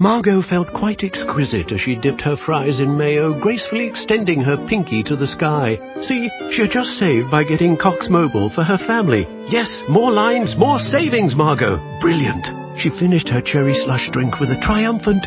[0.00, 5.04] Margot felt quite exquisite as she dipped her fries in mayo, gracefully extending her pinky
[5.04, 5.78] to the sky.
[6.02, 9.22] See, she had just saved by getting Cox Mobile for her family.
[9.46, 11.78] Yes, more lines, more savings, Margot.
[12.00, 12.44] Brilliant.
[12.76, 15.22] She finished her cherry slush drink with a triumphant...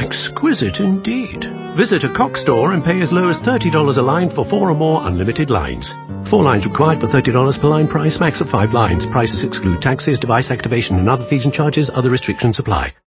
[0.00, 1.44] Exquisite indeed.
[1.76, 4.74] Visit a Cox store and pay as low as $30 a line for four or
[4.74, 5.92] more unlimited lines.
[6.30, 9.04] Four lines required for $30 per line price, max of five lines.
[9.12, 11.90] Prices exclude taxes, device activation and other fees and charges.
[11.92, 12.94] Other restrictions apply.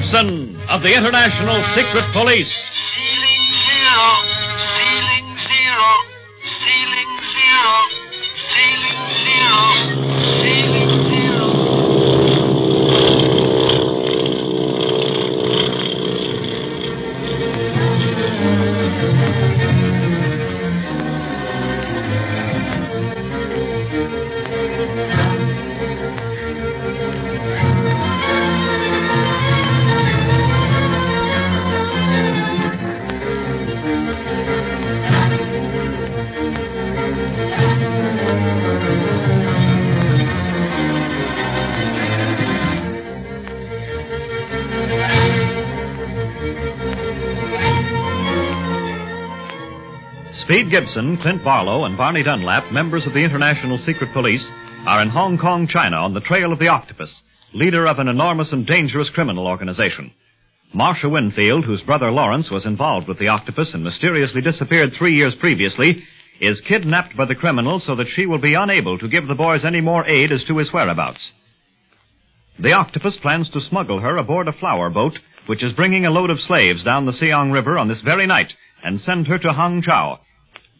[0.00, 2.48] Gibson of the International Secret Police.
[50.50, 54.44] Speed Gibson, Clint Barlow, and Barney Dunlap, members of the International Secret Police,
[54.84, 57.22] are in Hong Kong, China, on the trail of the octopus,
[57.54, 60.10] leader of an enormous and dangerous criminal organization.
[60.74, 65.36] Marcia Winfield, whose brother Lawrence was involved with the octopus and mysteriously disappeared three years
[65.38, 66.02] previously,
[66.40, 69.64] is kidnapped by the criminal so that she will be unable to give the boys
[69.64, 71.30] any more aid as to his whereabouts.
[72.58, 75.16] The octopus plans to smuggle her aboard a flower boat,
[75.46, 78.52] which is bringing a load of slaves down the Siang River on this very night,
[78.82, 80.18] and send her to Hangzhou.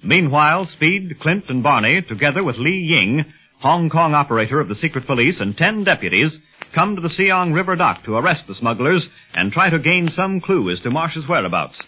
[0.02, 3.24] Meanwhile, Speed, Clint, and Barney, together with Li Ying,
[3.60, 6.38] Hong Kong operator of the secret police, and ten deputies,
[6.74, 10.40] come to the Siang River dock to arrest the smugglers and try to gain some
[10.40, 11.82] clue as to Marsh's whereabouts.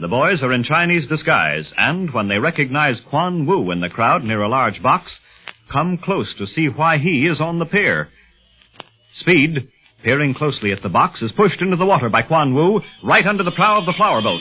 [0.00, 4.24] The boys are in Chinese disguise, and when they recognize Quan Wu in the crowd
[4.24, 5.20] near a large box,
[5.70, 8.08] come close to see why he is on the pier.
[9.14, 9.68] Speed,
[10.02, 13.44] peering closely at the box, is pushed into the water by Quan Wu right under
[13.44, 14.40] the prow of the flower boat.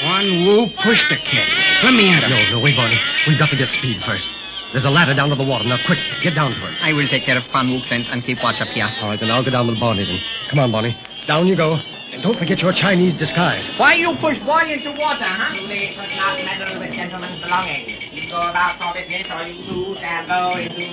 [0.00, 1.48] Quan Wu pushed the kid.
[1.84, 2.30] Let me at him.
[2.30, 3.00] No, no, wait, Barney.
[3.28, 4.28] We've got to get speed first.
[4.72, 5.64] There's a ladder down to the water.
[5.64, 6.74] Now, quick, get down to it.
[6.82, 8.84] I will take care of Quan Wu, Clint, and keep watch up here.
[9.00, 10.20] All right, then I'll go down with Barney then.
[10.50, 10.92] Come on, Barney.
[11.26, 11.80] Down you go.
[12.12, 13.64] And don't forget your Chinese disguise.
[13.78, 15.56] Why you push boy into water, huh?
[15.64, 17.88] Ladies must not meddle with gentlemen's belongings.
[18.12, 20.86] You go about for business or you lose and go into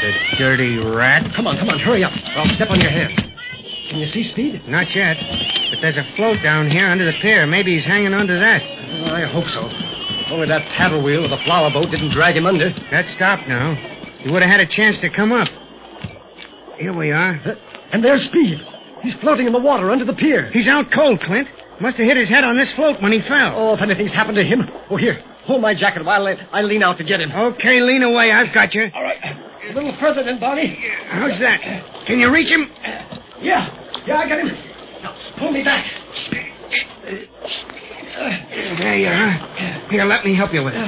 [0.00, 1.22] The dirty rat.
[1.36, 2.12] Come on, come on, hurry up.
[2.34, 3.29] Or I'll step on your hand.
[3.90, 4.62] Can you see speed?
[4.68, 5.16] Not yet.
[5.18, 7.46] But there's a float down here under the pier.
[7.46, 8.62] Maybe he's hanging onto that.
[8.62, 9.66] Oh, I hope so.
[9.66, 12.70] If only that paddle wheel of the flower boat didn't drag him under.
[12.94, 13.74] That stopped now.
[14.22, 15.48] He would have had a chance to come up.
[16.78, 17.34] Here we are.
[17.44, 17.54] Uh,
[17.92, 18.58] And there's Speed.
[19.02, 20.50] He's floating in the water under the pier.
[20.52, 21.48] He's out cold, Clint.
[21.80, 23.56] Must have hit his head on this float when he fell.
[23.56, 24.68] Oh, if anything's happened to him.
[24.90, 25.18] Oh, here.
[25.48, 27.32] Hold my jacket while I, I lean out to get him.
[27.32, 28.30] Okay, lean away.
[28.30, 28.86] I've got you.
[28.94, 29.16] All right.
[29.18, 30.76] A little further then, Barney.
[31.08, 31.60] How's that?
[32.06, 32.70] Can you reach him?
[33.40, 33.72] Yeah.
[34.10, 34.50] Yeah, I got him.
[35.06, 35.86] Now, pull me back.
[37.06, 39.86] There you are.
[39.88, 40.82] Here, let me help you with it.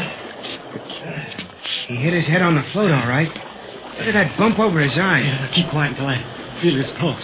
[1.87, 3.29] He hit his head on the float, all right.
[3.29, 5.23] Look at that bump over his eye.
[5.23, 6.19] Yeah, keep quiet until I
[6.61, 7.23] feel his pulse.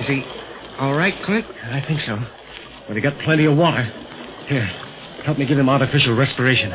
[0.00, 0.24] Is he
[0.78, 1.44] all right, Clint?
[1.68, 2.16] I think so.
[2.86, 3.84] But he got plenty of water.
[4.48, 4.64] Here,
[5.26, 6.70] help me give him artificial respiration.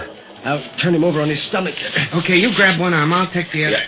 [0.46, 1.74] Now, turn him over on his stomach.
[2.22, 3.12] Okay, you grab one arm.
[3.13, 3.81] I'll take the other.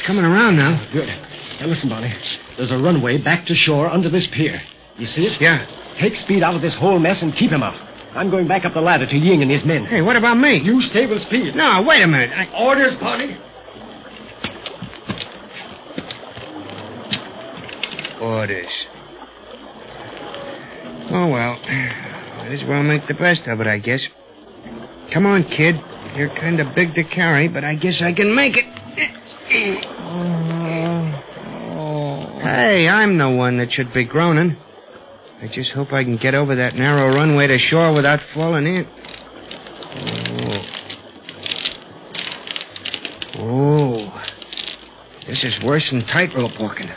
[0.00, 0.88] He's coming around now.
[0.94, 1.08] Good.
[1.60, 2.14] Now, listen, Barney.
[2.56, 4.58] There's a runway back to shore under this pier.
[4.96, 5.36] You see it?
[5.42, 5.66] Yeah.
[6.00, 7.74] Take Speed out of this whole mess and keep him out.
[8.16, 9.84] I'm going back up the ladder to Ying and his men.
[9.84, 10.58] Hey, what about me?
[10.64, 11.54] You stay with Speed.
[11.54, 12.30] No, wait a minute.
[12.32, 12.48] I...
[12.58, 13.36] Orders, Barney.
[18.22, 18.86] Orders.
[21.12, 21.60] Oh, well.
[21.60, 24.08] Might as well make the best of it, I guess.
[25.12, 25.74] Come on, kid.
[26.16, 28.79] You're kind of big to carry, but I guess I can make it.
[32.40, 34.56] Hey, I'm the one that should be groaning.
[35.42, 38.86] I just hope I can get over that narrow runway to shore without falling in.
[40.46, 40.62] Oh.
[43.38, 44.22] Oh.
[45.26, 46.88] This is worse than tightrope walking.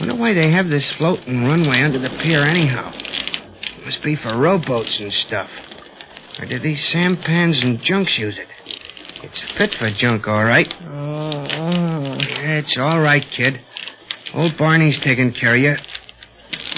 [0.00, 2.90] Wonder why they have this floating runway under the pier anyhow.
[3.84, 5.50] Must be for rowboats and stuff.
[6.38, 8.48] Or did these sampans and junks use it?
[9.28, 10.66] It's fit for junk, all right.
[10.80, 13.60] Yeah, it's all right, kid.
[14.34, 15.74] Old Barney's taking care of you.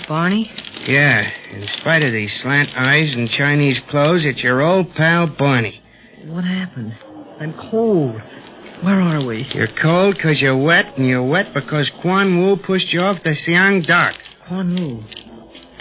[0.08, 0.50] Barney?
[0.86, 5.80] Yeah, in spite of these slant eyes and Chinese clothes, it's your old pal Barney.
[6.24, 6.94] What happened?
[7.40, 8.20] I'm cold.
[8.82, 9.46] Where are we?
[9.54, 13.34] You're cold 'cause you're wet, and you're wet because Quan Wu pushed you off the
[13.34, 14.14] Siang Dock.
[14.48, 15.04] Quan Wu.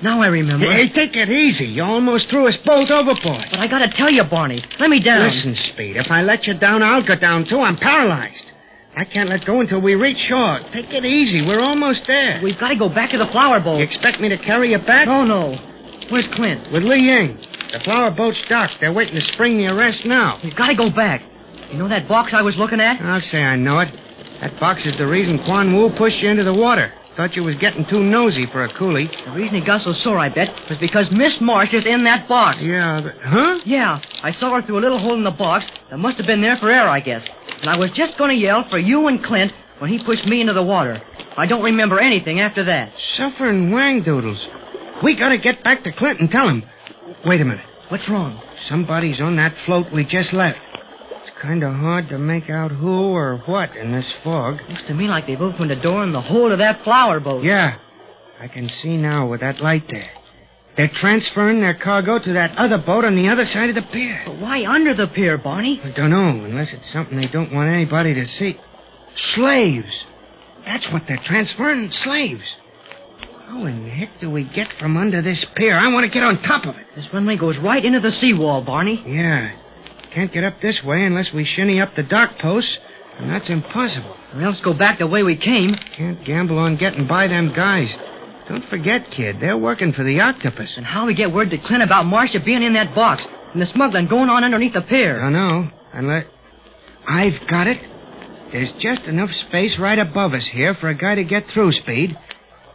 [0.02, 0.66] Now I remember.
[0.66, 1.66] Hey, take it easy.
[1.66, 3.46] You almost threw us both overboard.
[3.52, 4.64] But I gotta tell you, Barney.
[4.80, 5.28] Let me down.
[5.28, 7.60] Listen, Speed, if I let you down, I'll go down too.
[7.60, 8.52] I'm paralyzed.
[8.96, 10.60] I can't let go until we reach shore.
[10.74, 11.46] Take it easy.
[11.46, 12.42] We're almost there.
[12.44, 13.78] We've gotta go back to the flower boat.
[13.78, 15.08] You expect me to carry you back?
[15.08, 15.56] No, no.
[16.10, 16.72] Where's Clint?
[16.72, 17.38] With Li Ying.
[17.72, 18.82] The flower boat's docked.
[18.82, 20.40] They're waiting to spring the arrest now.
[20.44, 21.22] We've gotta go back.
[21.72, 23.00] You know that box I was looking at?
[23.02, 23.94] I'll say I know it.
[24.42, 26.92] That box is the reason Quan Wu pushed you into the water.
[27.20, 29.12] Thought you was getting too nosy for a coolie.
[29.26, 32.30] The reason he got so sore, I bet, was because Miss Marsh is in that
[32.30, 32.60] box.
[32.62, 33.16] Yeah, but...
[33.20, 33.60] Huh?
[33.66, 36.42] Yeah, I saw her through a little hole in the box that must have been
[36.42, 37.28] there for air, I guess.
[37.60, 40.40] And I was just going to yell for you and Clint when he pushed me
[40.40, 41.02] into the water.
[41.36, 42.94] I don't remember anything after that.
[43.16, 44.48] Suffering wang doodles.
[45.04, 46.64] We gotta get back to Clint and tell him.
[47.26, 47.66] Wait a minute.
[47.90, 48.42] What's wrong?
[48.70, 50.60] Somebody's on that float we just left.
[51.22, 54.60] It's kind of hard to make out who or what in this fog.
[54.70, 57.44] Looks to me like they've opened a door in the hold of that flower boat.
[57.44, 57.78] Yeah,
[58.40, 60.10] I can see now with that light there.
[60.78, 64.24] They're transferring their cargo to that other boat on the other side of the pier.
[64.26, 65.82] But why under the pier, Barney?
[65.84, 68.58] I don't know, unless it's something they don't want anybody to see.
[69.36, 70.06] Slaves.
[70.64, 72.56] That's what they're transferring, slaves.
[73.46, 75.76] How in the heck do we get from under this pier?
[75.76, 76.86] I want to get on top of it.
[76.96, 79.04] This runway goes right into the seawall, Barney.
[79.06, 79.58] Yeah.
[80.14, 82.78] Can't get up this way unless we shinny up the dock posts,
[83.20, 84.16] and that's impossible.
[84.34, 85.72] Or else go back the way we came.
[85.96, 87.94] Can't gamble on getting by them guys.
[88.48, 90.74] Don't forget, kid, they're working for the octopus.
[90.78, 93.24] And how we get word to Clint about Marcia being in that box
[93.54, 95.22] and the smuggling going on underneath the pier?
[95.22, 95.70] I know.
[95.94, 96.26] Unless.
[97.08, 97.78] I've got it.
[98.52, 102.18] There's just enough space right above us here for a guy to get through, Speed.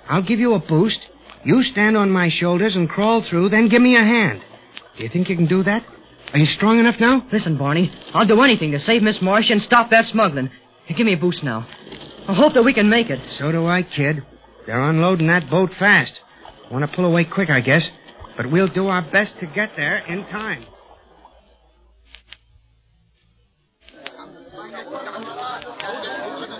[0.08, 1.00] I'll give you a boost.
[1.44, 4.42] You stand on my shoulders and crawl through, then give me a hand.
[4.96, 5.84] Do you think you can do that?
[6.34, 7.24] Are you strong enough now?
[7.32, 10.50] Listen, Barney, I'll do anything to save Miss Marsh and stop that smuggling.
[10.84, 11.64] Hey, give me a boost now.
[12.28, 13.20] I hope that we can make it.
[13.38, 14.16] So do I, kid.
[14.66, 16.18] They're unloading that boat fast.
[16.72, 17.88] Want to pull away quick, I guess.
[18.36, 20.66] But we'll do our best to get there in time.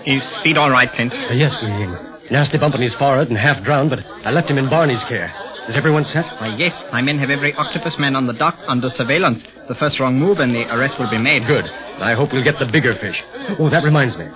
[0.05, 1.11] Is Speed all right, Clint?
[1.11, 1.97] Uh, yes, Li Ying.
[2.31, 5.33] Nasty bump on his forehead and half drowned, but I left him in Barney's care.
[5.67, 6.25] Is everyone set?
[6.37, 6.77] Why, yes.
[6.91, 9.41] My men have every octopus man on the dock under surveillance.
[9.67, 11.47] The first wrong move and the arrest will be made.
[11.47, 11.65] Good.
[11.65, 13.17] I hope we'll get the bigger fish.
[13.57, 14.29] Oh, that reminds me.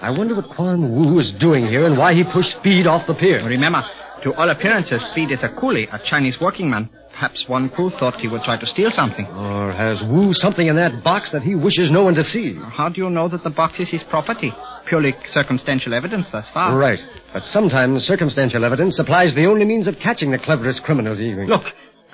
[0.00, 3.12] I wonder what Quan Wu is doing here and why he pushed Speed off the
[3.12, 3.44] pier.
[3.44, 3.82] Remember,
[4.24, 6.88] to all appearances, Speed is a coolie, a Chinese working man.
[7.20, 9.26] Perhaps Quan Wu thought he would try to steal something.
[9.26, 12.58] Or has Wu something in that box that he wishes no one to see?
[12.72, 14.50] How do you know that the box is his property?
[14.88, 16.78] Purely circumstantial evidence thus far.
[16.78, 16.98] Right.
[17.34, 21.46] But sometimes circumstantial evidence supplies the only means of catching the cleverest criminals, even.
[21.46, 21.64] Look,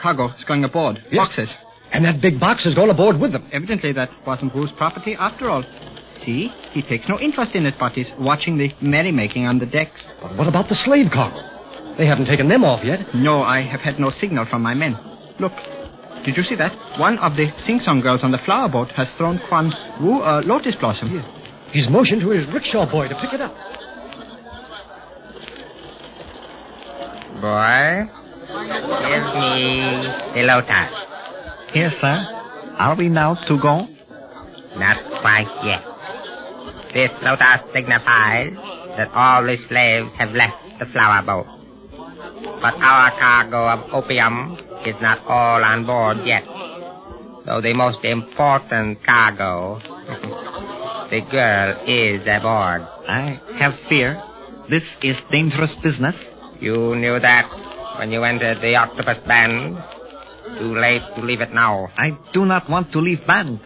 [0.02, 0.98] cargo is going aboard.
[1.12, 1.28] Yes.
[1.28, 1.54] Boxes.
[1.92, 3.48] And that big box has gone aboard with them.
[3.52, 5.62] Evidently, that wasn't Wu's property after all.
[6.24, 10.04] See, he takes no interest in it, but is watching the merrymaking on the decks.
[10.20, 11.55] But what about the slave cargo?
[11.98, 13.00] They haven't taken them off yet.
[13.14, 14.96] No, I have had no signal from my men.
[15.40, 15.52] Look,
[16.24, 16.72] did you see that?
[16.98, 20.74] One of the sing-song girls on the flower boat has thrown Quan Wu a lotus
[20.78, 21.08] blossom.
[21.72, 23.54] He's motioned to his rickshaw boy to pick it up.
[27.40, 28.08] Boy,
[29.08, 30.92] give me the lotus.
[31.74, 32.16] Yes, sir.
[32.78, 33.86] Are we now to go?
[34.76, 35.82] Not quite yet.
[36.92, 38.52] This lotus signifies
[38.96, 41.55] that all the slaves have left the flower boat.
[42.36, 46.44] But our cargo of opium is not all on board yet.
[47.46, 49.78] Though the most important cargo,
[51.10, 52.82] the girl is aboard.
[53.08, 54.22] I have fear.
[54.68, 56.16] This is dangerous business.
[56.60, 57.48] You knew that
[57.98, 59.78] when you entered the octopus band.
[60.58, 61.88] Too late to leave it now.
[61.96, 63.60] I do not want to leave band.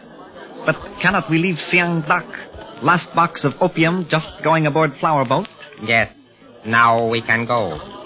[0.64, 2.26] But cannot we leave Siang Dak?
[2.82, 5.48] Last box of opium just going aboard flower boat?
[5.82, 6.12] Yes,
[6.64, 7.99] now we can go.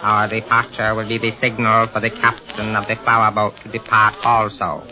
[0.00, 4.14] Our departure will be the signal for the captain of the flower boat to depart
[4.22, 4.84] also.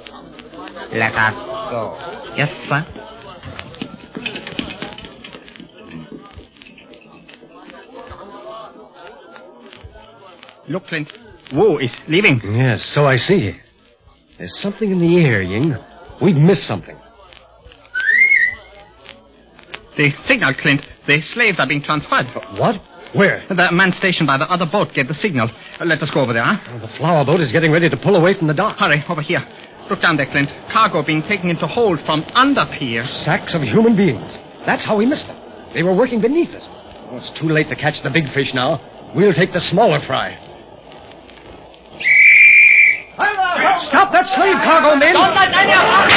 [0.93, 1.35] Let us
[1.71, 1.97] go.
[2.37, 2.85] Yes, sir.
[10.69, 11.13] Look, Clint.
[11.53, 12.41] Wu is leaving.
[12.43, 13.53] Yes, so I see.
[14.39, 15.77] There's something in the air, Ying.
[16.21, 16.97] We've missed something.
[19.97, 20.83] The signal, Clint.
[21.07, 22.27] The slaves are being transferred.
[22.59, 22.83] What?
[23.15, 23.45] Where?
[23.49, 25.51] That man stationed by the other boat gave the signal.
[25.79, 26.79] Uh, let us go over there, huh?
[26.79, 28.79] The flower boat is getting ready to pull away from the dock.
[28.79, 29.45] Hurry, over here.
[29.89, 30.51] Look down there, Clint.
[30.73, 33.05] Cargo being taken into hold from under pier.
[33.25, 34.37] Sacks of human beings.
[34.67, 35.39] That's how we missed them.
[35.73, 36.67] They were working beneath us.
[37.09, 38.83] Oh, it's too late to catch the big fish now.
[39.15, 40.35] We'll take the smaller fry.
[43.89, 45.13] Stop that slave cargo, men!
[45.13, 46.16] The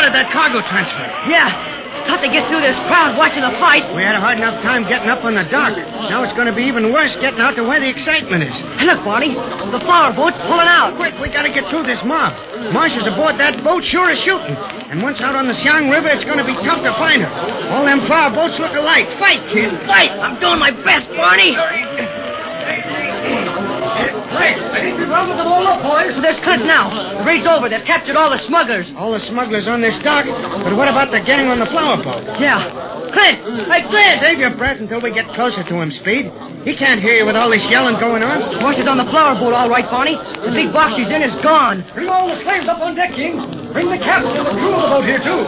[0.00, 1.04] spotted that cargo transfer.
[1.28, 1.68] Yeah.
[1.92, 3.84] It's tough to get through this crowd watching the fight.
[3.92, 5.76] We had a hard enough time getting up on the dock.
[6.08, 8.56] Now it's going to be even worse getting out to where the excitement is.
[8.80, 9.34] Hey, look, Barney.
[9.34, 10.96] The flower boat's pulling out.
[10.96, 12.32] Quick, we got to get through this mob.
[12.72, 14.56] Marcia's aboard that boat, sure as shooting.
[14.88, 17.32] And once out on the Siang River, it's going to be tough to find her.
[17.68, 19.04] All them flower boats look alike.
[19.20, 19.74] Fight, kid.
[19.84, 20.14] Fight!
[20.16, 21.52] I'm doing my best, Barney.
[24.40, 26.16] Think we've rounded them all up, boys.
[26.16, 26.88] So there's Clint now.
[27.20, 27.68] The raid's over.
[27.68, 28.88] They've captured all the smugglers.
[28.96, 30.24] All the smugglers on this dock.
[30.26, 32.24] But what about the gang on the flower boat?
[32.40, 32.90] Yeah.
[33.10, 33.42] Clint!
[33.66, 34.22] Hey, Clint!
[34.22, 36.30] Save your breath until we get closer to him, Speed.
[36.62, 38.62] He can't hear you with all this yelling going on.
[38.62, 40.14] Marcia's on the flower boat, all right, Barney.
[40.14, 41.82] The big box she's in is gone.
[41.92, 43.40] Bring all the slaves up on deck, King.
[43.74, 45.42] Bring the captain and the crew of the boat here, too.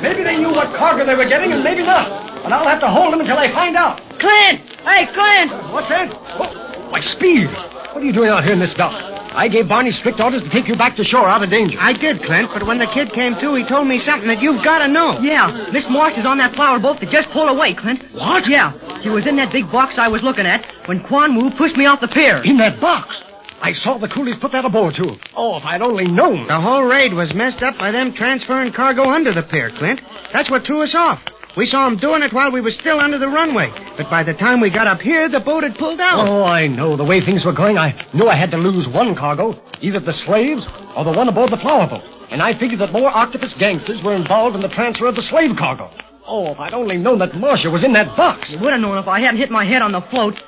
[0.00, 2.08] Maybe they knew what cargo they were getting, and maybe not.
[2.42, 4.00] And I'll have to hold them until I find out.
[4.16, 4.64] Clint!
[4.82, 5.50] Hey, Clint!
[5.68, 6.08] What's that?
[6.08, 6.48] Oh,
[6.90, 7.50] why, Speed!
[7.92, 8.96] What are you doing out here in this dock?
[9.36, 11.76] I gave Barney strict orders to take you back to shore out of danger.
[11.76, 14.64] I did, Clint, but when the kid came to, he told me something that you've
[14.64, 15.20] got to know.
[15.20, 18.00] Yeah, Miss Marsh is on that flower boat that just pulled away, Clint.
[18.16, 18.48] What?
[18.48, 18.72] Yeah,
[19.04, 21.84] she was in that big box I was looking at when Quan Wu pushed me
[21.84, 22.40] off the pier.
[22.44, 23.20] In that box.
[23.60, 25.12] I saw the coolies put that aboard, too.
[25.36, 26.48] Oh, if I'd only known.
[26.48, 30.00] The whole raid was messed up by them transferring cargo under the pier, Clint.
[30.32, 31.20] That's what threw us off.
[31.54, 33.68] We saw him doing it while we were still under the runway.
[33.96, 36.24] But by the time we got up here, the boat had pulled out.
[36.24, 36.96] Oh, I know.
[36.96, 40.16] The way things were going, I knew I had to lose one cargo, either the
[40.24, 40.64] slaves
[40.96, 42.08] or the one aboard the flower boat.
[42.32, 45.52] And I figured that more octopus gangsters were involved in the transfer of the slave
[45.58, 45.92] cargo.
[46.24, 48.48] Oh, if I'd only known that Marcia was in that box.
[48.48, 50.40] You would have known if I hadn't hit my head on the float.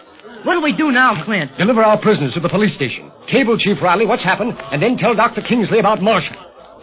[0.44, 1.50] What do we do now, Clint?
[1.58, 3.12] Deliver our prisoners to the police station.
[3.28, 5.42] Cable Chief Riley what's happened, and then tell Dr.
[5.42, 6.32] Kingsley about Marcia.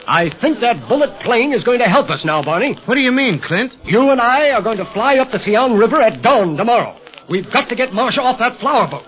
[0.08, 2.78] I think that bullet plane is going to help us now, Barney.
[2.86, 3.74] What do you mean, Clint?
[3.84, 6.98] You and I are going to fly up the Siang River at dawn tomorrow.
[7.30, 9.06] We've got to get Marcia off that flower boat.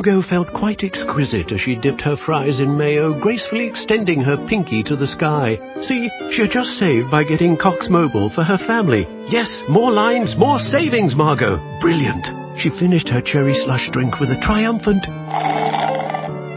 [0.00, 4.82] Margot felt quite exquisite as she dipped her fries in mayo, gracefully extending her pinky
[4.82, 5.60] to the sky.
[5.82, 9.04] See, she had just saved by getting Cox Mobile for her family.
[9.28, 11.60] Yes, more lines, more savings, Margot.
[11.82, 12.24] Brilliant.
[12.58, 15.04] She finished her cherry slush drink with a triumphant...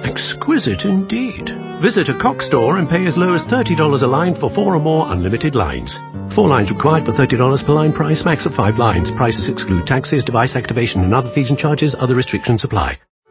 [0.08, 1.52] Exquisite indeed.
[1.84, 4.80] Visit a Cox store and pay as low as $30 a line for four or
[4.80, 5.92] more unlimited lines.
[6.34, 9.12] Four lines required for $30 per line price, max of five lines.
[9.18, 11.94] Prices exclude taxes, device activation and other fees and charges.
[12.00, 13.00] Other restrictions apply.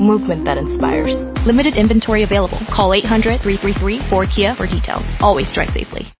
[0.00, 1.14] Movement that inspires.
[1.44, 2.58] Limited inventory available.
[2.74, 5.04] Call 800-333-4KIA for details.
[5.20, 6.10] Always drive safely.